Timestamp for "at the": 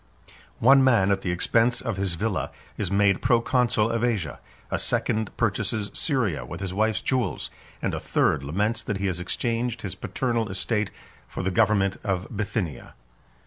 1.11-1.29